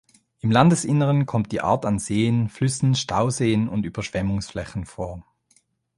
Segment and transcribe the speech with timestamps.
[0.39, 5.23] Im Landesinneren kommt die Art an Seen, Flüssen, Stauseen und Überschwemmungsflächen vor.